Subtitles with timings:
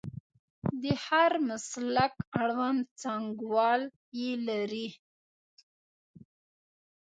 [0.81, 3.81] د هر مسلک اړوند څانګوال
[4.19, 4.87] یې لري.